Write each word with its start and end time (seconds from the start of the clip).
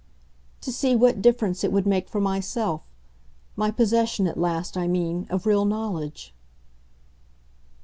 "To 0.61 0.71
see 0.73 0.95
what 0.95 1.21
difference 1.21 1.63
it 1.63 1.71
would 1.71 1.85
make 1.85 2.09
for 2.09 2.19
myself. 2.19 2.81
My 3.55 3.69
possession 3.69 4.25
at 4.25 4.35
last, 4.35 4.75
I 4.75 4.87
mean, 4.87 5.27
of 5.29 5.45
real 5.45 5.63
knowledge." 5.63 6.33